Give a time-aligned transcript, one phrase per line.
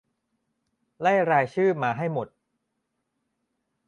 [1.01, 2.27] ไล่รายชื่อมาให้หมด